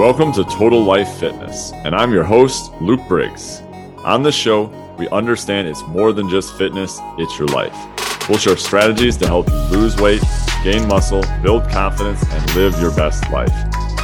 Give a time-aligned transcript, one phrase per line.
[0.00, 3.60] Welcome to Total Life Fitness, and I'm your host, Luke Briggs.
[4.02, 7.76] On this show, we understand it's more than just fitness, it's your life.
[8.26, 10.22] We'll share strategies to help you lose weight,
[10.64, 13.52] gain muscle, build confidence, and live your best life.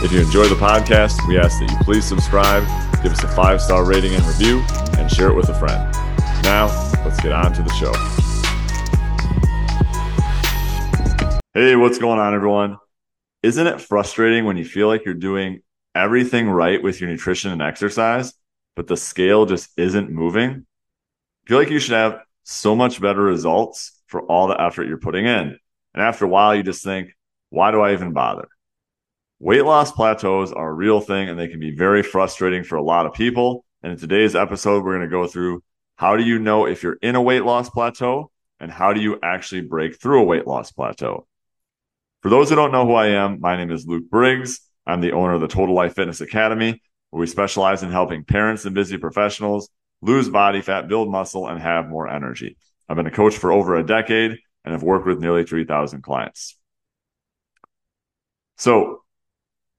[0.05, 2.65] If you enjoy the podcast, we ask that you please subscribe,
[3.03, 4.63] give us a five star rating and review,
[4.99, 5.91] and share it with a friend.
[6.43, 6.67] Now,
[7.07, 7.95] let's get on to the show.
[11.55, 12.77] Hey, what's going on, everyone?
[13.43, 15.63] Isn't it frustrating when you feel like you're doing
[15.97, 18.35] everything right with your nutrition and exercise,
[18.75, 20.67] but the scale just isn't moving?
[21.45, 24.99] I feel like you should have so much better results for all the effort you're
[24.99, 25.59] putting in.
[25.95, 27.11] And after a while, you just think,
[27.51, 28.49] why do I even bother?
[29.39, 32.83] Weight loss plateaus are a real thing and they can be very frustrating for a
[32.83, 33.65] lot of people.
[33.83, 35.63] And in today's episode, we're going to go through
[35.97, 39.19] how do you know if you're in a weight loss plateau and how do you
[39.23, 41.27] actually break through a weight loss plateau?
[42.23, 44.61] For those who don't know who I am, my name is Luke Briggs.
[44.87, 48.65] I'm the owner of the Total Life Fitness Academy, where we specialize in helping parents
[48.65, 49.69] and busy professionals
[50.03, 52.57] lose body fat, build muscle, and have more energy.
[52.89, 56.57] I've been a coach for over a decade and have worked with nearly 3,000 clients.
[58.57, 59.03] So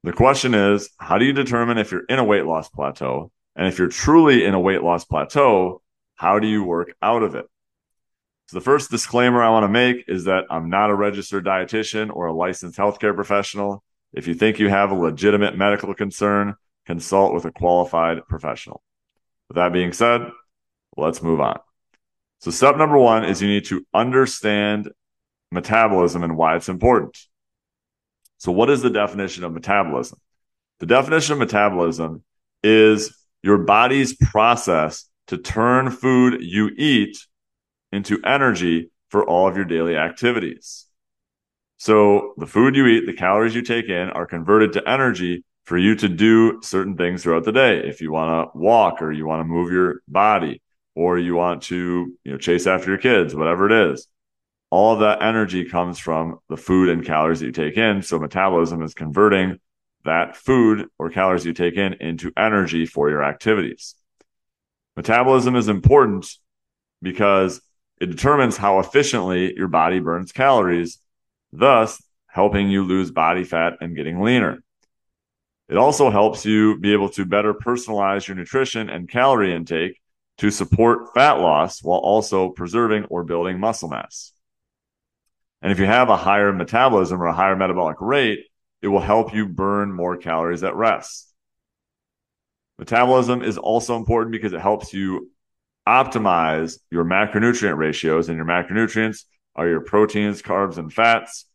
[0.04, 3.32] the question is, how do you determine if you're in a weight loss plateau?
[3.56, 5.82] And if you're truly in a weight loss plateau,
[6.16, 7.46] how do you work out of it?
[8.48, 12.10] So the first disclaimer I want to make is that I'm not a registered dietitian
[12.14, 13.84] or a licensed healthcare professional.
[14.14, 16.56] If you think you have a legitimate medical concern,
[16.86, 18.82] consult with a qualified professional.
[19.50, 20.22] With that being said,
[20.96, 21.60] let's move on.
[22.40, 24.90] So step number one is you need to understand
[25.52, 27.18] metabolism and why it's important.
[28.38, 30.20] So what is the definition of metabolism?
[30.80, 32.24] The definition of metabolism
[32.64, 37.18] is your body's process to turn food you eat
[37.92, 40.87] into energy for all of your daily activities.
[41.78, 45.78] So the food you eat, the calories you take in are converted to energy for
[45.78, 47.80] you to do certain things throughout the day.
[47.80, 50.62] If you want to walk or you want to move your body,
[50.98, 54.08] or you want to, you know, chase after your kids, whatever it is.
[54.72, 58.02] All of that energy comes from the food and calories that you take in.
[58.02, 59.60] So metabolism is converting
[60.06, 63.94] that food or calories you take in into energy for your activities.
[64.96, 66.28] Metabolism is important
[67.04, 67.62] because
[68.02, 70.98] it determines how efficiently your body burns calories,
[71.52, 74.60] thus helping you lose body fat and getting leaner.
[75.70, 80.00] It also helps you be able to better personalize your nutrition and calorie intake
[80.38, 84.32] to support fat loss while also preserving or building muscle mass.
[85.62, 88.46] And if you have a higher metabolism or a higher metabolic rate,
[88.82, 91.34] it will help you burn more calories at rest.
[92.78, 95.32] Metabolism is also important because it helps you
[95.88, 99.24] optimize your macronutrient ratios, and your macronutrients
[99.58, 101.46] are your proteins, carbs, and fats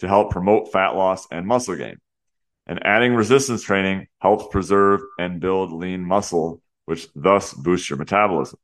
[0.00, 1.96] to help promote fat loss and muscle gain.
[2.66, 8.58] And adding resistance training helps preserve and build lean muscle which thus boosts your metabolism.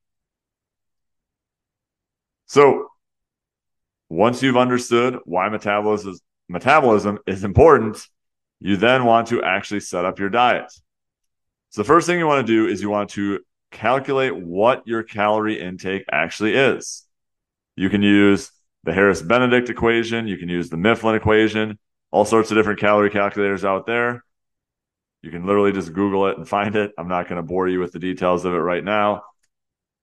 [2.47, 2.89] So,
[4.09, 8.07] once you've understood why metabolism is, metabolism is important,
[8.61, 10.71] you then want to actually set up your diet.
[11.71, 15.03] So, the first thing you want to do is you want to calculate what your
[15.03, 17.05] calorie intake actually is.
[17.75, 18.53] You can use
[18.85, 21.79] the Harris Benedict equation, you can use the Mifflin equation,
[22.11, 24.25] all sorts of different calorie calculators out there.
[25.23, 26.93] You can literally just Google it and find it.
[26.99, 29.23] I'm not going to bore you with the details of it right now.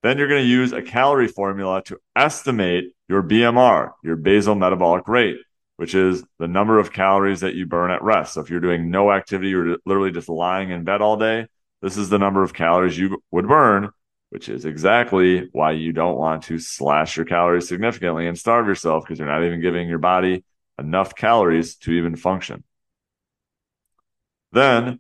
[0.02, 5.10] Then you're going to use a calorie formula to estimate your BMR, your basal metabolic
[5.10, 5.38] rate,
[5.76, 8.34] which is the number of calories that you burn at rest.
[8.34, 11.48] So if you're doing no activity, you're literally just lying in bed all day,
[11.82, 13.90] this is the number of calories you would burn,
[14.30, 19.04] which is exactly why you don't want to slash your calories significantly and starve yourself
[19.04, 20.44] because you're not even giving your body
[20.78, 22.64] enough calories to even function.
[24.52, 25.00] Then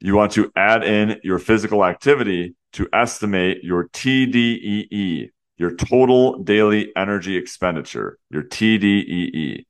[0.00, 6.92] you want to add in your physical activity to estimate your TDEE, your total daily
[6.96, 9.64] energy expenditure, your TDEE.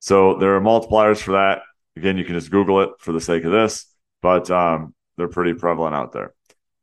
[0.00, 1.60] So there are multipliers for that.
[1.96, 3.86] Again, you can just Google it for the sake of this,
[4.22, 6.34] but um, they're pretty prevalent out there.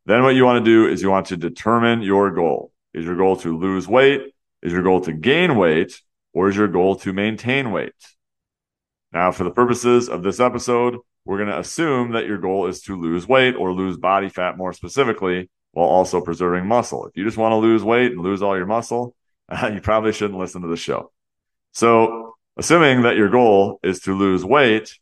[0.05, 2.71] Then what you want to do is you want to determine your goal.
[2.93, 4.33] Is your goal to lose weight?
[4.61, 5.99] Is your goal to gain weight?
[6.33, 7.93] Or is your goal to maintain weight?
[9.11, 12.81] Now, for the purposes of this episode, we're going to assume that your goal is
[12.81, 17.07] to lose weight or lose body fat more specifically while also preserving muscle.
[17.07, 19.15] If you just want to lose weight and lose all your muscle,
[19.71, 21.11] you probably shouldn't listen to the show.
[21.71, 24.93] So, assuming that your goal is to lose weight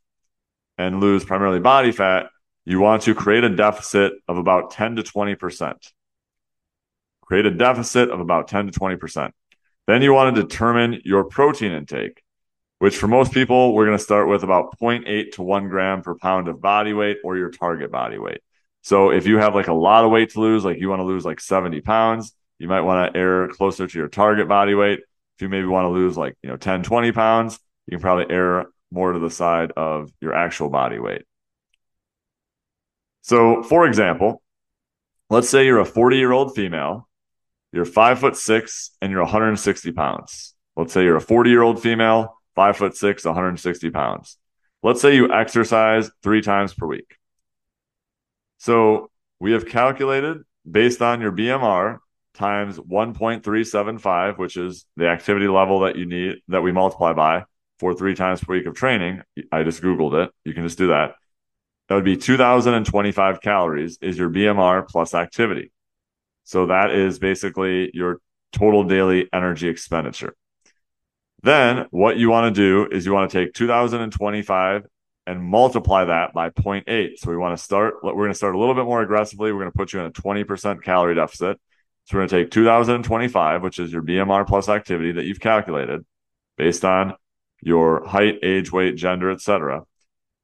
[0.77, 2.27] and lose primarily body fat,
[2.65, 5.73] you want to create a deficit of about 10 to 20%.
[7.21, 9.31] Create a deficit of about 10 to 20%.
[9.87, 12.23] Then you want to determine your protein intake
[12.83, 16.15] which for most people, we're going to start with about 0.8 to 1 gram per
[16.15, 18.41] pound of body weight or your target body weight.
[18.81, 21.05] So if you have like a lot of weight to lose, like you want to
[21.05, 24.99] lose like 70 pounds, you might want to err closer to your target body weight.
[24.99, 27.57] If you maybe want to lose like, you know, 10, 20 pounds,
[27.87, 31.23] you can probably err more to the side of your actual body weight.
[33.23, 34.41] So, for example,
[35.29, 37.07] let's say you're a 40 year old female,
[37.71, 40.53] you're five foot six, and you're 160 pounds.
[40.75, 44.37] Let's say you're a 40 year old female, five foot six, 160 pounds.
[44.83, 47.17] Let's say you exercise three times per week.
[48.57, 49.09] So
[49.39, 50.39] we have calculated
[50.69, 51.99] based on your BMR
[52.33, 57.45] times 1.375, which is the activity level that you need that we multiply by
[57.79, 59.21] for three times per week of training.
[59.51, 60.31] I just Googled it.
[60.43, 61.15] You can just do that.
[61.87, 65.71] That would be 2,025 calories is your BMR plus activity.
[66.43, 68.19] So that is basically your
[68.51, 70.35] total daily energy expenditure.
[71.41, 74.85] Then what you want to do is you want to take 2025
[75.25, 77.17] and multiply that by 0.8.
[77.17, 79.51] So we want to start, we're going to start a little bit more aggressively.
[79.51, 81.59] We're going to put you in a 20% calorie deficit.
[82.05, 86.05] So we're going to take 2025, which is your BMR plus activity that you've calculated
[86.57, 87.15] based on
[87.61, 89.83] your height, age, weight, gender, etc.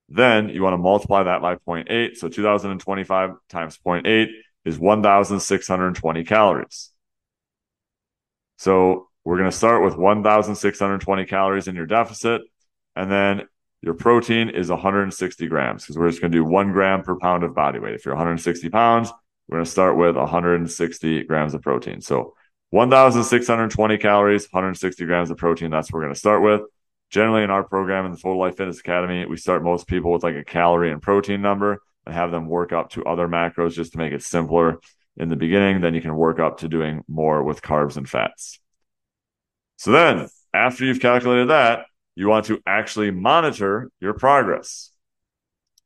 [0.09, 2.17] Then you want to multiply that by 0.8.
[2.17, 4.27] So 2025 times 0.8
[4.65, 6.91] is 1,620 calories.
[8.57, 12.41] So we're going to start with 1,620 calories in your deficit,
[12.95, 13.43] and then
[13.81, 17.43] your protein is 160 grams because we're just going to do one gram per pound
[17.43, 17.93] of body weight.
[17.93, 19.11] If you're 160 pounds,
[19.47, 22.01] we're going to start with 160 grams of protein.
[22.01, 22.33] So
[22.71, 25.71] 1,620 calories, 160 grams of protein.
[25.71, 26.61] That's what we're going to start with.
[27.09, 30.23] Generally, in our program in the Total Life Fitness Academy, we start most people with
[30.23, 33.93] like a calorie and protein number and have them work up to other macros just
[33.93, 34.79] to make it simpler
[35.17, 35.81] in the beginning.
[35.81, 38.59] Then you can work up to doing more with carbs and fats.
[39.77, 41.85] So then, after you've calculated that,
[42.15, 44.91] you want to actually monitor your progress.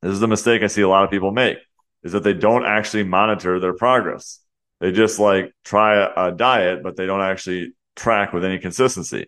[0.02, 1.58] This is the mistake I see a lot of people make
[2.04, 4.40] is that they don't actually monitor their progress.
[4.82, 9.28] They just like try a, a diet, but they don't actually track with any consistency.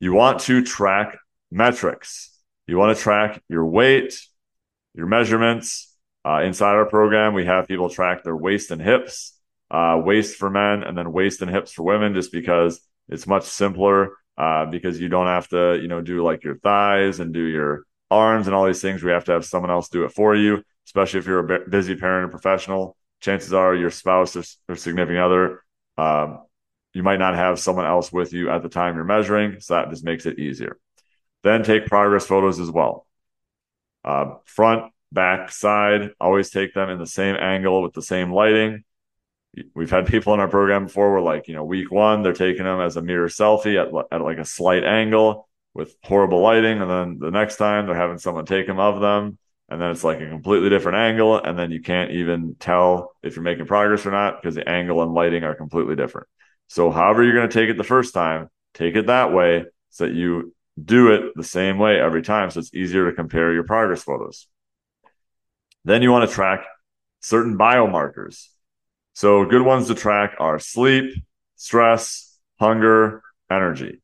[0.00, 1.18] You want to track
[1.50, 2.30] metrics.
[2.66, 4.18] You want to track your weight,
[4.94, 5.96] your measurements.
[6.24, 9.38] Uh, inside our program, we have people track their waist and hips,
[9.70, 13.44] uh, waist for men, and then waist and hips for women, just because it's much
[13.44, 17.42] simpler uh, because you don't have to, you know, do like your thighs and do
[17.42, 19.02] your arms and all these things.
[19.02, 21.96] We have to have someone else do it for you, especially if you're a busy
[21.96, 22.96] parent and professional.
[23.20, 25.64] Chances are your spouse or, or significant other,
[25.96, 26.42] um,
[26.94, 29.60] you might not have someone else with you at the time you're measuring.
[29.60, 30.78] So that just makes it easier.
[31.42, 33.06] Then take progress photos as well.
[34.04, 38.84] Uh, front, back, side, always take them in the same angle with the same lighting
[39.74, 42.64] we've had people in our program before where like you know week one they're taking
[42.64, 46.90] them as a mirror selfie at, at like a slight angle with horrible lighting and
[46.90, 49.38] then the next time they're having someone take them of them
[49.68, 53.36] and then it's like a completely different angle and then you can't even tell if
[53.36, 56.28] you're making progress or not because the angle and lighting are completely different
[56.68, 60.06] so however you're going to take it the first time take it that way so
[60.06, 63.64] that you do it the same way every time so it's easier to compare your
[63.64, 64.46] progress photos
[65.84, 66.64] then you want to track
[67.20, 68.46] certain biomarkers
[69.18, 71.12] so good ones to track are sleep,
[71.56, 74.00] stress, hunger, energy.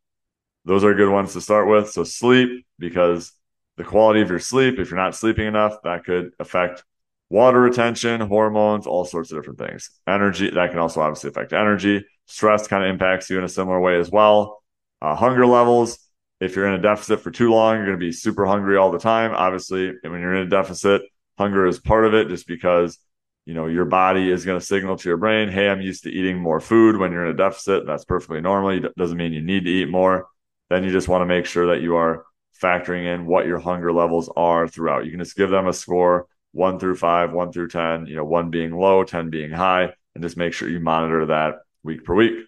[0.65, 1.89] Those are good ones to start with.
[1.91, 3.31] So sleep, because
[3.77, 6.83] the quality of your sleep, if you're not sleeping enough, that could affect
[7.31, 9.91] water retention, hormones, all sorts of different things.
[10.07, 12.05] Energy, that can also obviously affect energy.
[12.27, 14.63] Stress kind of impacts you in a similar way as well.
[15.03, 15.99] Uh, hunger levels,
[16.41, 18.91] if you're in a deficit for too long, you're going to be super hungry all
[18.91, 19.33] the time.
[19.35, 21.03] Obviously, when you're in a deficit,
[21.39, 22.99] hunger is part of it just because
[23.47, 26.11] you know, your body is going to signal to your brain, hey, I'm used to
[26.11, 27.87] eating more food when you're in a deficit.
[27.87, 28.71] That's perfectly normal.
[28.71, 30.29] It doesn't mean you need to eat more.
[30.71, 32.25] Then you just want to make sure that you are
[32.63, 35.05] factoring in what your hunger levels are throughout.
[35.05, 38.25] You can just give them a score one through five, one through 10, you know,
[38.25, 42.15] one being low, 10 being high, and just make sure you monitor that week per
[42.15, 42.47] week.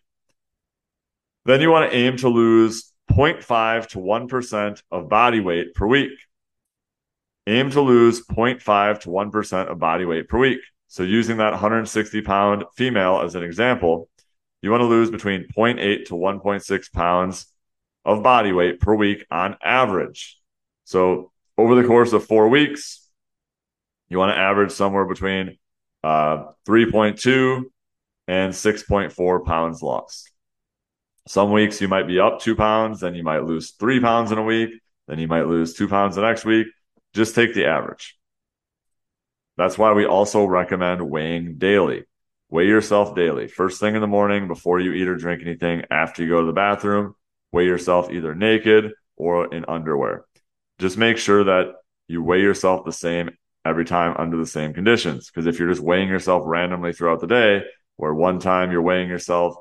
[1.45, 6.13] Then you want to aim to lose 0.5 to 1% of body weight per week.
[7.49, 10.61] Aim to lose 0.5 to 1% of body weight per week.
[10.87, 14.09] So using that 160 pound female as an example,
[14.63, 17.47] you want to lose between 0.8 to 1.6 pounds
[18.05, 20.39] of body weight per week on average.
[20.85, 23.06] So over the course of four weeks,
[24.09, 25.59] you want to average somewhere between
[26.03, 27.63] uh, 3.2
[28.29, 30.31] and 6.4 pounds lost.
[31.29, 34.39] Some weeks you might be up two pounds, then you might lose three pounds in
[34.39, 34.71] a week,
[35.09, 36.69] then you might lose two pounds the next week.
[37.15, 38.17] Just take the average.
[39.57, 42.05] That's why we also recommend weighing daily.
[42.49, 43.49] Weigh yourself daily.
[43.49, 46.47] First thing in the morning, before you eat or drink anything, after you go to
[46.47, 47.15] the bathroom,
[47.51, 50.27] weigh yourself either naked or in underwear.
[50.79, 51.73] Just make sure that
[52.07, 53.31] you weigh yourself the same
[53.67, 55.27] every time under the same conditions.
[55.27, 57.63] Because if you're just weighing yourself randomly throughout the day,
[57.97, 59.57] where one time you're weighing yourself,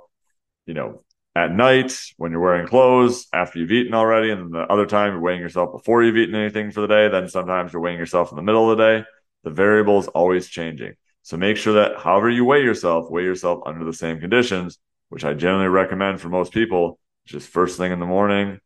[0.66, 1.04] you know,
[1.36, 5.22] at night when you're wearing clothes after you've eaten already, and the other time you're
[5.22, 8.36] weighing yourself before you've eaten anything for the day, then sometimes you're weighing yourself in
[8.36, 9.06] the middle of the day.
[9.44, 10.94] The variable is always changing.
[11.24, 14.78] So make sure that however you weigh yourself, weigh yourself under the same conditions,
[15.10, 18.60] which I generally recommend for most people, just first thing in the morning,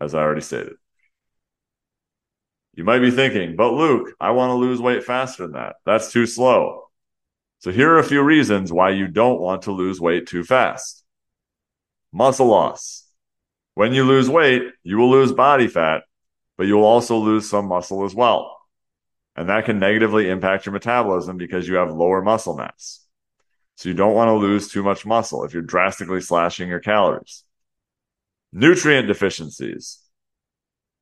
[0.00, 0.74] as I already stated.
[2.74, 5.76] You might be thinking, but Luke, I want to lose weight faster than that.
[5.84, 6.84] That's too slow.
[7.58, 11.04] So here are a few reasons why you don't want to lose weight too fast.
[12.12, 13.04] Muscle loss.
[13.74, 16.02] When you lose weight, you will lose body fat,
[16.56, 18.58] but you will also lose some muscle as well.
[19.36, 23.00] And that can negatively impact your metabolism because you have lower muscle mass.
[23.76, 27.44] So you don't want to lose too much muscle if you're drastically slashing your calories.
[28.52, 30.01] Nutrient deficiencies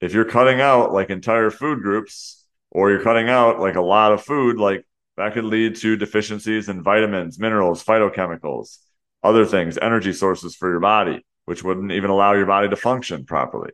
[0.01, 4.13] if you're cutting out like entire food groups or you're cutting out like a lot
[4.13, 8.79] of food, like that could lead to deficiencies in vitamins, minerals, phytochemicals,
[9.23, 13.27] other things, energy sources for your body, which wouldn't even allow your body to function
[13.27, 13.71] properly.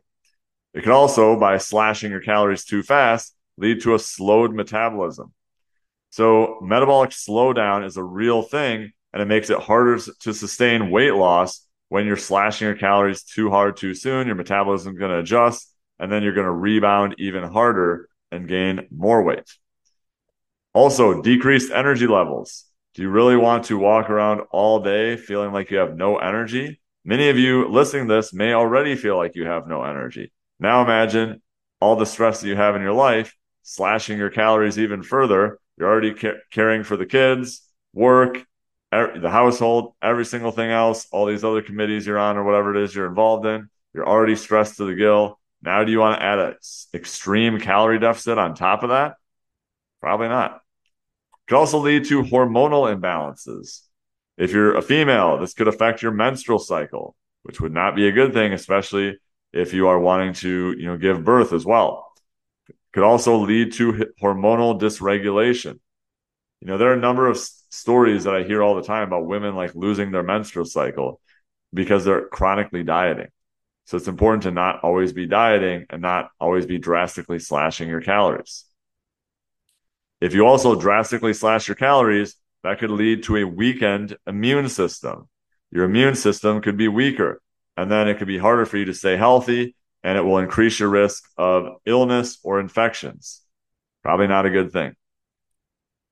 [0.73, 5.33] It could also, by slashing your calories too fast, lead to a slowed metabolism.
[6.09, 11.13] So, metabolic slowdown is a real thing, and it makes it harder to sustain weight
[11.13, 14.27] loss when you're slashing your calories too hard too soon.
[14.27, 18.47] Your metabolism is going to adjust, and then you're going to rebound even harder and
[18.47, 19.49] gain more weight.
[20.73, 22.65] Also, decreased energy levels.
[22.93, 26.79] Do you really want to walk around all day feeling like you have no energy?
[27.05, 30.31] Many of you listening this may already feel like you have no energy.
[30.59, 31.41] Now imagine
[31.79, 35.59] all the stress that you have in your life, slashing your calories even further.
[35.77, 37.61] You're already ca- caring for the kids,
[37.93, 38.43] work,
[38.91, 42.83] the household, every single thing else, all these other committees you're on or whatever it
[42.83, 43.69] is you're involved in.
[43.93, 45.39] You're already stressed to the gill.
[45.67, 46.55] Now, do you want to add an
[46.93, 49.15] extreme calorie deficit on top of that?
[49.99, 50.61] Probably not.
[51.45, 53.81] Could also lead to hormonal imbalances.
[54.37, 58.13] If you're a female, this could affect your menstrual cycle, which would not be a
[58.13, 59.17] good thing, especially
[59.51, 62.13] if you are wanting to, you know, give birth as well.
[62.93, 65.81] Could also lead to hormonal dysregulation.
[66.61, 69.25] You know, there are a number of stories that I hear all the time about
[69.25, 71.19] women like losing their menstrual cycle
[71.73, 73.27] because they're chronically dieting.
[73.87, 78.01] So it's important to not always be dieting and not always be drastically slashing your
[78.01, 78.65] calories.
[80.19, 85.29] If you also drastically slash your calories, that could lead to a weakened immune system.
[85.71, 87.41] Your immune system could be weaker,
[87.77, 90.81] and then it could be harder for you to stay healthy, and it will increase
[90.81, 93.41] your risk of illness or infections.
[94.03, 94.95] Probably not a good thing.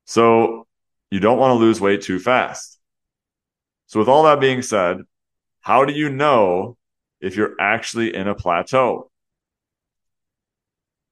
[0.06, 0.66] So
[1.10, 2.78] you don't want to lose weight too fast.
[3.86, 5.02] So with all that being said,
[5.60, 6.78] how do you know
[7.20, 9.10] if you're actually in a plateau.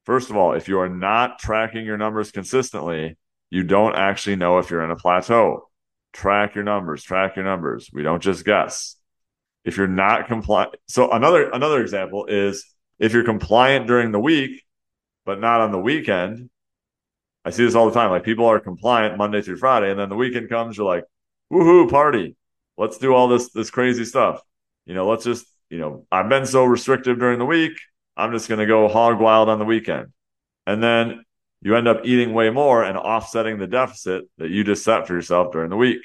[0.04, 3.16] First of all, if you are not tracking your numbers consistently,
[3.50, 5.68] you don't actually know if you're in a plateau.
[6.12, 7.90] Track your numbers, track your numbers.
[7.92, 8.96] We don't just guess.
[9.64, 12.66] If you're not compliant, so another another example is
[12.98, 14.62] if you're compliant during the week,
[15.24, 16.50] but not on the weekend.
[17.46, 18.10] I see this all the time.
[18.10, 21.04] Like people are compliant Monday through Friday, and then the weekend comes, you're like,
[21.52, 22.36] woohoo, party.
[22.76, 24.42] Let's do all this this crazy stuff.
[24.86, 27.72] You know, let's just you know, I've been so restrictive during the week.
[28.16, 30.12] I'm just going to go hog wild on the weekend.
[30.66, 31.24] And then
[31.62, 35.14] you end up eating way more and offsetting the deficit that you just set for
[35.14, 36.02] yourself during the week.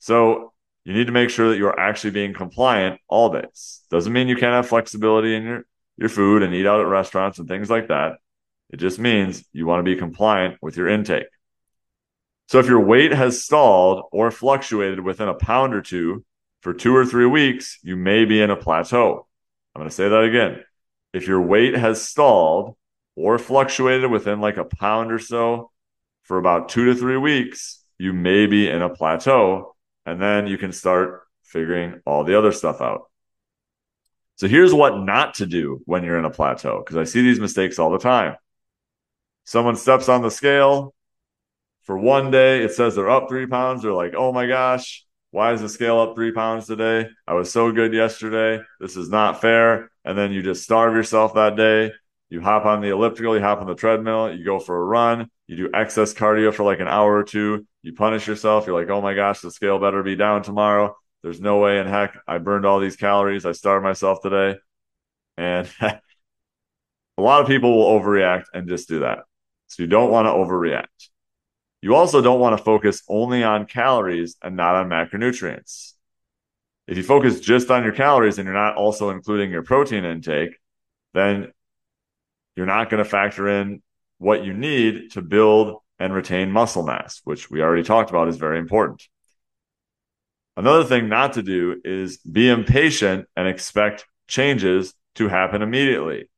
[0.00, 0.52] So
[0.84, 3.82] you need to make sure that you're actually being compliant all days.
[3.90, 5.64] Doesn't mean you can't have flexibility in your,
[5.96, 8.14] your food and eat out at restaurants and things like that.
[8.70, 11.26] It just means you want to be compliant with your intake.
[12.48, 16.24] So if your weight has stalled or fluctuated within a pound or two
[16.62, 19.26] for two or three weeks, you may be in a plateau.
[19.74, 20.64] I'm going to say that again.
[21.12, 22.76] If your weight has stalled
[23.16, 25.70] or fluctuated within like a pound or so
[26.22, 29.74] for about two to three weeks, you may be in a plateau.
[30.06, 33.10] And then you can start figuring all the other stuff out.
[34.36, 37.38] So here's what not to do when you're in a plateau, because I see these
[37.38, 38.36] mistakes all the time.
[39.44, 40.94] Someone steps on the scale
[41.82, 43.82] for one day, it says they're up three pounds.
[43.82, 47.08] They're like, oh my gosh, why is the scale up three pounds today?
[47.26, 48.62] I was so good yesterday.
[48.78, 49.90] This is not fair.
[50.04, 51.90] And then you just starve yourself that day.
[52.28, 55.30] You hop on the elliptical, you hop on the treadmill, you go for a run,
[55.46, 57.66] you do excess cardio for like an hour or two.
[57.82, 58.66] You punish yourself.
[58.66, 60.94] You're like, oh my gosh, the scale better be down tomorrow.
[61.22, 63.46] There's no way in heck I burned all these calories.
[63.46, 64.58] I starved myself today.
[65.38, 66.00] And a
[67.18, 69.20] lot of people will overreact and just do that.
[69.68, 71.08] So you don't want to overreact.
[71.82, 75.94] You also don't want to focus only on calories and not on macronutrients.
[76.86, 80.56] If you focus just on your calories and you're not also including your protein intake,
[81.12, 81.52] then
[82.56, 83.82] you're not going to factor in
[84.18, 88.36] what you need to build and retain muscle mass, which we already talked about is
[88.36, 89.02] very important.
[90.56, 96.28] Another thing not to do is be impatient and expect changes to happen immediately.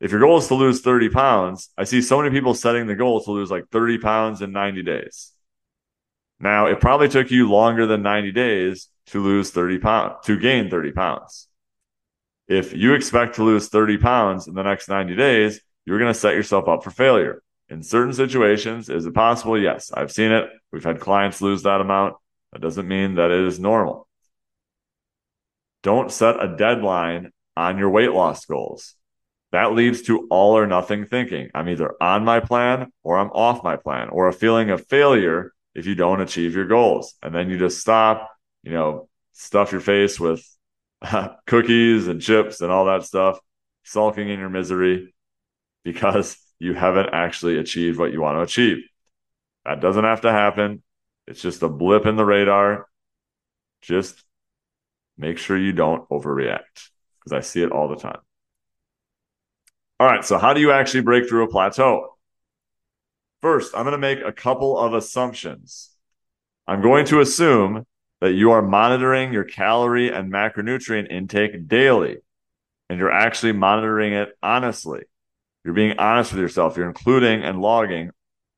[0.00, 2.94] If your goal is to lose 30 pounds, I see so many people setting the
[2.94, 5.32] goal to lose like 30 pounds in 90 days.
[6.38, 10.68] Now, it probably took you longer than 90 days to lose 30 pounds, to gain
[10.68, 11.48] 30 pounds.
[12.46, 16.18] If you expect to lose 30 pounds in the next 90 days, you're going to
[16.18, 17.42] set yourself up for failure.
[17.68, 19.60] In certain situations, is it possible?
[19.60, 20.48] Yes, I've seen it.
[20.72, 22.16] We've had clients lose that amount.
[22.52, 24.06] That doesn't mean that it is normal.
[25.82, 28.95] Don't set a deadline on your weight loss goals.
[29.56, 31.48] That leads to all or nothing thinking.
[31.54, 35.54] I'm either on my plan or I'm off my plan, or a feeling of failure
[35.74, 37.14] if you don't achieve your goals.
[37.22, 38.30] And then you just stop,
[38.62, 40.46] you know, stuff your face with
[41.46, 43.38] cookies and chips and all that stuff,
[43.82, 45.14] sulking in your misery
[45.84, 48.84] because you haven't actually achieved what you want to achieve.
[49.64, 50.82] That doesn't have to happen.
[51.26, 52.88] It's just a blip in the radar.
[53.80, 54.22] Just
[55.16, 56.90] make sure you don't overreact
[57.24, 58.18] because I see it all the time.
[59.98, 60.24] All right.
[60.24, 62.16] So, how do you actually break through a plateau?
[63.42, 65.90] First, I'm going to make a couple of assumptions.
[66.66, 67.86] I'm going to assume
[68.20, 72.18] that you are monitoring your calorie and macronutrient intake daily
[72.88, 75.02] and you're actually monitoring it honestly.
[75.64, 76.76] You're being honest with yourself.
[76.76, 78.10] You're including and logging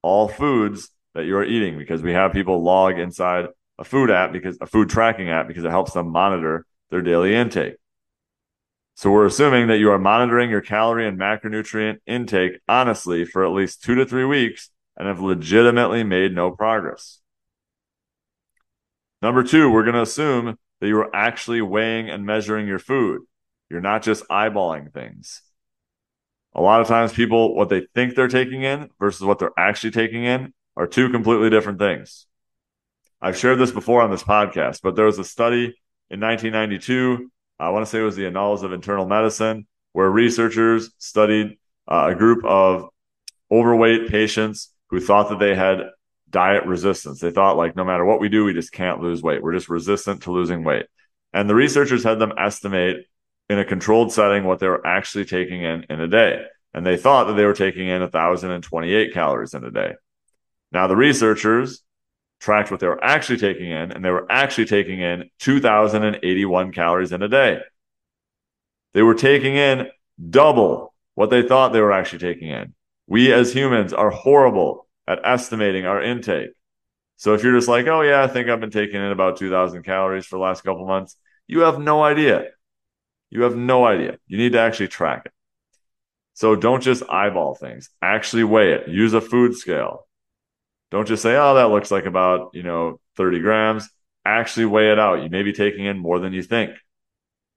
[0.03, 3.47] all foods that you're eating because we have people log inside
[3.79, 7.35] a food app because a food tracking app because it helps them monitor their daily
[7.35, 7.77] intake.
[8.99, 13.53] So we're assuming that you are monitoring your calorie and macronutrient intake honestly for at
[13.53, 17.21] least two to three weeks and have legitimately made no progress.
[19.23, 23.21] Number two, we're going to assume that you are actually weighing and measuring your food.
[23.71, 25.43] You're not just eyeballing things.
[26.53, 29.93] A lot of times, people, what they think they're taking in versus what they're actually
[29.93, 32.27] taking in are two completely different things.
[33.23, 35.79] I've shared this before on this podcast, but there was a study
[36.11, 40.91] in 1992 I want to say it was the Annals of Internal Medicine, where researchers
[40.99, 41.59] studied
[41.91, 42.89] uh, a group of
[43.51, 45.83] overweight patients who thought that they had
[46.31, 47.21] diet resistance.
[47.21, 49.43] They thought, like, no matter what we do, we just can't lose weight.
[49.43, 50.87] We're just resistant to losing weight.
[51.33, 53.07] And the researchers had them estimate
[53.49, 56.43] in a controlled setting what they were actually taking in in a day.
[56.75, 59.95] And they thought that they were taking in 1,028 calories in a day.
[60.71, 61.83] Now, the researchers
[62.41, 67.13] tracked what they were actually taking in, and they were actually taking in 2,081 calories
[67.13, 67.61] in a day.
[68.95, 69.89] They were taking in
[70.31, 72.75] double what they thought they were actually taking in.
[73.07, 76.51] We as humans are horrible at estimating our intake.
[77.17, 79.83] So if you're just like, oh, yeah, I think I've been taking in about 2,000
[79.83, 82.49] calories for the last couple months, you have no idea.
[83.31, 84.19] You have no idea.
[84.27, 85.33] You need to actually track it.
[86.35, 88.89] So don't just eyeball things, actually weigh it.
[88.89, 90.07] Use a food scale.
[90.91, 93.89] Don't just say, oh, that looks like about, you know, 30 grams.
[94.25, 95.23] Actually weigh it out.
[95.23, 96.73] You may be taking in more than you think.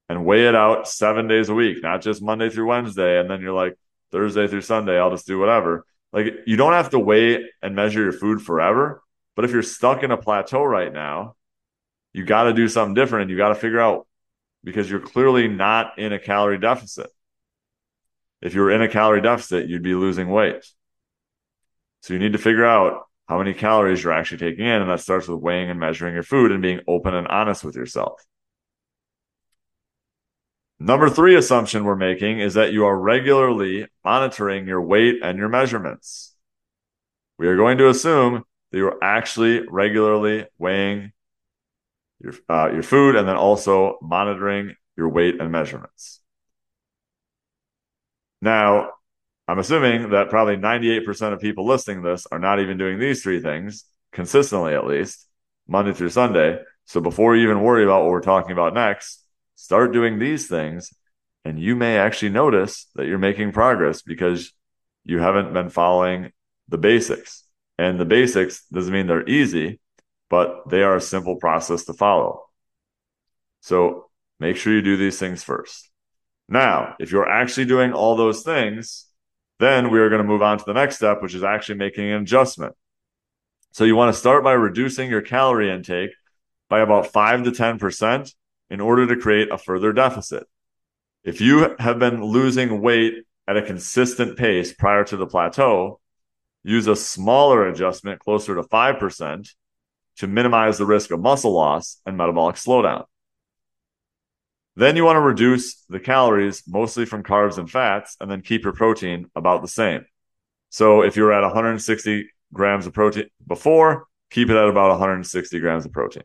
[0.09, 3.19] And weigh it out seven days a week, not just Monday through Wednesday.
[3.19, 3.77] And then you're like,
[4.11, 5.85] Thursday through Sunday, I'll just do whatever.
[6.13, 9.01] Like you don't have to weigh and measure your food forever.
[9.35, 11.35] But if you're stuck in a plateau right now,
[12.13, 14.05] you got to do something different and you got to figure out
[14.63, 17.09] because you're clearly not in a calorie deficit.
[18.41, 20.65] If you were in a calorie deficit, you'd be losing weight.
[22.01, 24.81] So you need to figure out how many calories you're actually taking in.
[24.81, 27.75] And that starts with weighing and measuring your food and being open and honest with
[27.75, 28.25] yourself.
[30.79, 35.47] Number three assumption we're making is that you are regularly monitoring your weight and your
[35.47, 36.36] measurements.
[37.38, 41.12] We are going to assume that you're actually regularly weighing
[42.19, 46.19] your, uh, your food and then also monitoring your weight and measurements.
[48.41, 48.91] Now,
[49.51, 53.41] I'm assuming that probably 98% of people listening this are not even doing these three
[53.41, 53.83] things
[54.13, 55.27] consistently, at least
[55.67, 56.59] Monday through Sunday.
[56.85, 59.21] So before you even worry about what we're talking about next,
[59.55, 60.93] start doing these things.
[61.43, 64.53] And you may actually notice that you're making progress because
[65.03, 66.31] you haven't been following
[66.69, 67.43] the basics.
[67.77, 69.81] And the basics doesn't mean they're easy,
[70.29, 72.45] but they are a simple process to follow.
[73.59, 74.09] So
[74.39, 75.89] make sure you do these things first.
[76.47, 79.07] Now, if you're actually doing all those things,
[79.62, 82.12] then we are going to move on to the next step, which is actually making
[82.12, 82.76] an adjustment.
[83.71, 86.12] So you want to start by reducing your calorie intake
[86.69, 88.34] by about 5 to 10%
[88.69, 90.47] in order to create a further deficit.
[91.24, 96.00] If you have been losing weight at a consistent pace prior to the plateau,
[96.63, 99.50] use a smaller adjustment closer to 5%
[100.17, 103.06] to minimize the risk of muscle loss and metabolic slowdown.
[104.81, 108.63] Then you want to reduce the calories mostly from carbs and fats, and then keep
[108.63, 110.05] your protein about the same.
[110.69, 115.85] So if you're at 160 grams of protein before, keep it at about 160 grams
[115.85, 116.23] of protein.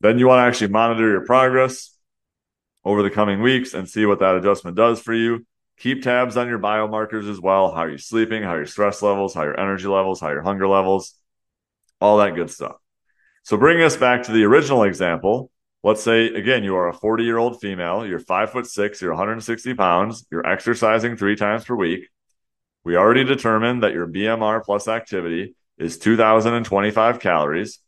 [0.00, 1.96] Then you want to actually monitor your progress
[2.84, 5.46] over the coming weeks and see what that adjustment does for you.
[5.78, 7.70] Keep tabs on your biomarkers as well.
[7.70, 8.42] How are you sleeping?
[8.42, 9.34] How your stress levels?
[9.34, 10.20] How your energy levels?
[10.20, 11.14] How your hunger levels?
[12.00, 12.74] All that good stuff.
[13.44, 17.24] So bringing us back to the original example, let's say again, you are a 40
[17.24, 21.74] year old female, you're five foot six, you're 160 pounds, you're exercising three times per
[21.74, 22.08] week.
[22.84, 27.78] We already determined that your BMR plus activity is 2,025 calories.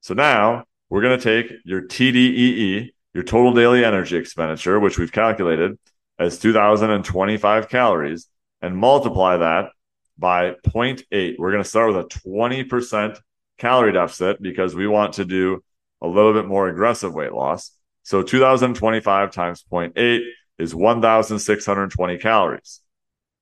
[0.00, 5.12] So now we're going to take your TDEE, your total daily energy expenditure, which we've
[5.12, 5.78] calculated
[6.18, 8.28] as 2,025 calories,
[8.60, 9.70] and multiply that
[10.18, 11.36] by 0.8.
[11.38, 13.18] We're going to start with a 20%
[13.58, 15.62] calorie deficit because we want to do
[16.04, 17.70] a little bit more aggressive weight loss.
[18.02, 20.20] So 2025 times 0.8
[20.58, 22.80] is 1,620 calories.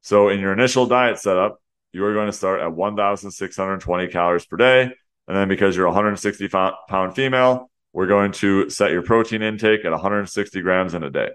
[0.02, 1.60] So in your initial diet setup,
[1.92, 4.82] you are going to start at 1,620 calories per day.
[5.28, 9.84] And then because you're a 160 pound female, we're going to set your protein intake
[9.84, 11.30] at 160 grams in a day.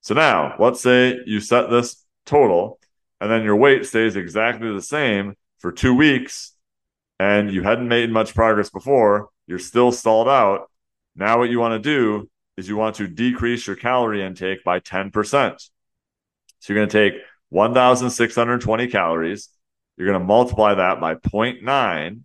[0.00, 2.78] So now let's say you set this total
[3.20, 6.52] and then your weight stays exactly the same for two weeks
[7.18, 9.30] and you hadn't made much progress before.
[9.46, 10.70] You're still stalled out.
[11.14, 14.80] Now what you want to do is you want to decrease your calorie intake by
[14.80, 15.12] 10%.
[16.60, 19.48] So you're going to take 1,620 calories.
[19.96, 22.20] You're going to multiply that by 0.9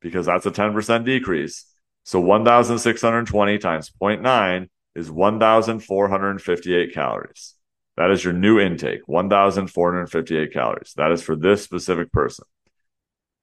[0.00, 1.64] because that's a 10% decrease.
[2.04, 7.54] So 1,620 times 0.9 is 1,458 calories.
[7.96, 10.94] That is your new intake, 1,458 calories.
[10.96, 12.44] That is for this specific person.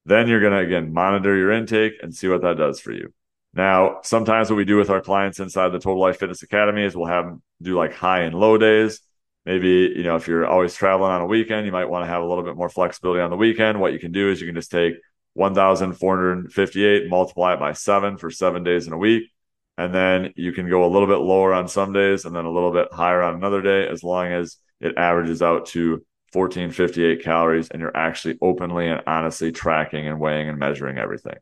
[0.06, 3.13] Then you're going to, again, monitor your intake and see what that does for you.
[3.54, 6.96] Now, sometimes what we do with our clients inside the Total Life Fitness Academy is
[6.96, 9.00] we'll have them do like high and low days.
[9.46, 12.22] Maybe, you know, if you're always traveling on a weekend, you might want to have
[12.22, 13.80] a little bit more flexibility on the weekend.
[13.80, 14.96] What you can do is you can just take
[15.34, 19.32] 1,458, multiply it by seven for seven days in a week.
[19.78, 22.52] And then you can go a little bit lower on some days and then a
[22.52, 26.04] little bit higher on another day, as long as it averages out to
[26.36, 31.38] 1458 calories and you're actually openly and honestly tracking and weighing and measuring everything.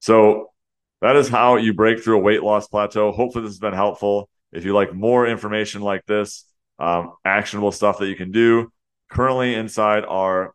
[0.00, 0.50] So
[1.00, 3.12] that is how you break through a weight loss plateau.
[3.12, 4.28] Hopefully, this has been helpful.
[4.52, 6.44] If you like more information like this,
[6.78, 8.72] um, actionable stuff that you can do,
[9.10, 10.54] currently inside our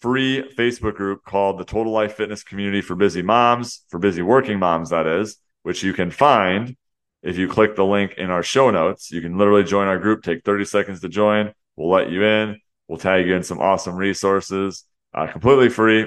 [0.00, 4.58] free Facebook group called the Total Life Fitness Community for Busy Moms, for busy working
[4.58, 6.76] moms, that is, which you can find
[7.22, 9.10] if you click the link in our show notes.
[9.10, 11.52] You can literally join our group, take 30 seconds to join.
[11.76, 12.60] We'll let you in.
[12.88, 16.06] We'll tag you in some awesome resources, uh, completely free.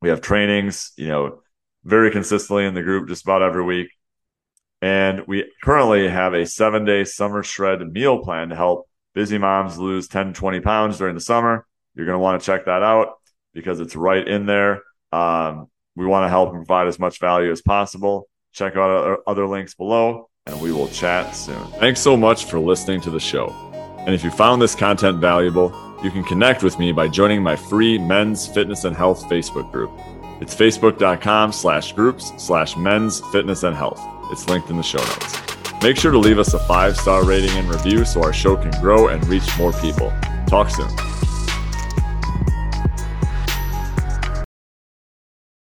[0.00, 1.42] We have trainings, you know,
[1.84, 3.88] very consistently in the group just about every week.
[4.82, 9.78] And we currently have a seven day summer shred meal plan to help busy moms
[9.78, 11.66] lose 10, 20 pounds during the summer.
[11.94, 13.14] You're going to want to check that out
[13.52, 14.82] because it's right in there.
[15.12, 15.66] Um,
[15.96, 18.28] we want to help and provide as much value as possible.
[18.52, 21.62] Check out our other links below, and we will chat soon.
[21.72, 23.69] Thanks so much for listening to the show.
[24.06, 27.56] And if you found this content valuable, you can connect with me by joining my
[27.56, 29.90] free men's fitness and health Facebook group.
[30.40, 34.00] It's facebook.com slash groups slash men's fitness and health.
[34.32, 35.38] It's linked in the show notes.
[35.82, 38.70] Make sure to leave us a five star rating and review so our show can
[38.80, 40.12] grow and reach more people.
[40.46, 40.88] Talk soon.